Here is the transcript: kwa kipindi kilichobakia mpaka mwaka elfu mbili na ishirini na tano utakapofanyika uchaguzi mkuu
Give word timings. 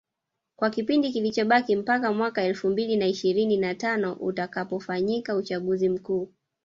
kwa 0.55 0.69
kipindi 0.69 1.11
kilichobakia 1.11 1.77
mpaka 1.77 2.13
mwaka 2.13 2.43
elfu 2.43 2.69
mbili 2.69 2.95
na 2.97 3.07
ishirini 3.07 3.57
na 3.57 3.75
tano 3.75 4.13
utakapofanyika 4.13 5.35
uchaguzi 5.35 5.89
mkuu 5.89 6.29